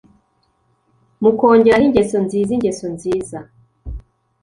mukongeraho 1.21 1.83
ingeso 1.87 2.17
nziza 2.25 2.51
ingeso 2.53 2.85
nziza 2.95 3.37